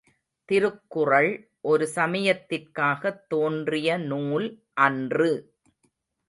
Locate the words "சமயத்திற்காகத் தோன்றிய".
1.95-3.97